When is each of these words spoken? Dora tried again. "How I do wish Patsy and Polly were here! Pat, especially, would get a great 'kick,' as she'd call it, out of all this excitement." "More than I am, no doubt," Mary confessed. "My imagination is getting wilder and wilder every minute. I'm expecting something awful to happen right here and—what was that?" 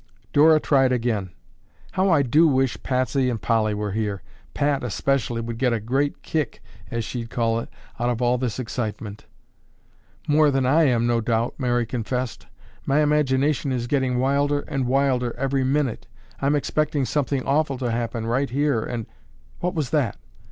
Dora 0.33 0.59
tried 0.59 0.91
again. 0.91 1.29
"How 1.91 2.09
I 2.09 2.23
do 2.23 2.47
wish 2.47 2.81
Patsy 2.81 3.29
and 3.29 3.39
Polly 3.39 3.75
were 3.75 3.91
here! 3.91 4.23
Pat, 4.55 4.83
especially, 4.83 5.41
would 5.41 5.59
get 5.59 5.73
a 5.73 5.79
great 5.79 6.23
'kick,' 6.23 6.59
as 6.89 7.05
she'd 7.05 7.29
call 7.29 7.59
it, 7.59 7.69
out 7.99 8.09
of 8.09 8.19
all 8.19 8.39
this 8.39 8.57
excitement." 8.57 9.25
"More 10.27 10.49
than 10.49 10.65
I 10.65 10.85
am, 10.85 11.05
no 11.05 11.21
doubt," 11.21 11.53
Mary 11.59 11.85
confessed. 11.85 12.47
"My 12.83 13.01
imagination 13.01 13.71
is 13.71 13.85
getting 13.85 14.17
wilder 14.17 14.61
and 14.67 14.87
wilder 14.87 15.35
every 15.37 15.63
minute. 15.63 16.07
I'm 16.41 16.55
expecting 16.55 17.05
something 17.05 17.43
awful 17.45 17.77
to 17.77 17.91
happen 17.91 18.25
right 18.25 18.49
here 18.49 18.81
and—what 18.81 19.75
was 19.75 19.91
that?" 19.91 20.17